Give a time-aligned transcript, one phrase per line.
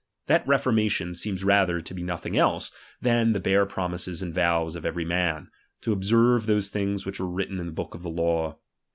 [0.25, 4.33] That reformation seems ^H rather to be nothing else, than the bare promises ^H and
[4.33, 7.71] vows of every man, to ohsei ve those things ^^1 which were written in the
[7.71, 8.57] book of the law.